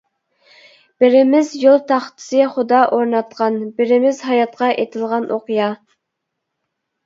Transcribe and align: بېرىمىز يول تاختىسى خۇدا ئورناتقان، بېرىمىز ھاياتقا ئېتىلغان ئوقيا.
بېرىمىز 1.03 1.51
يول 1.63 1.77
تاختىسى 1.91 2.41
خۇدا 2.57 2.81
ئورناتقان، 2.97 3.61
بېرىمىز 3.79 4.25
ھاياتقا 4.33 4.73
ئېتىلغان 4.75 5.33
ئوقيا. 5.39 5.73